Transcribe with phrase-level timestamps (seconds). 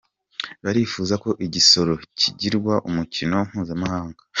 [0.63, 4.21] Barifuza ko igisoro kigirwa umukino mpuzamahanga